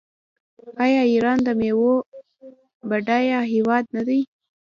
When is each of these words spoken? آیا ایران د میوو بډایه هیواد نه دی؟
آیا 0.83 1.01
ایران 1.11 1.37
د 1.43 1.49
میوو 1.59 1.93
بډایه 2.89 3.39
هیواد 3.53 3.83
نه 3.95 4.01
دی؟ 4.07 4.19